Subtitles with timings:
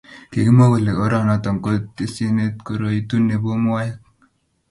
[0.31, 3.95] Kikimwa kole oranoto ko tesiene koroito ne bo moek.